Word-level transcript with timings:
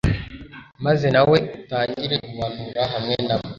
maze 0.85 1.05
nawe 1.15 1.37
utangire 1.57 2.15
guhanura 2.27 2.81
hamwe 2.93 3.15
na 3.27 3.35
bo 3.39 3.45